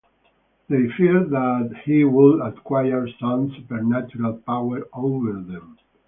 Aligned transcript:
They 0.67 0.89
fear 0.97 1.23
that 1.25 1.81
he 1.85 2.03
would 2.03 2.39
acquire 2.41 3.07
some 3.19 3.51
supernatural 3.51 4.37
power 4.47 4.79
over 4.93 5.33
them. 5.33 5.77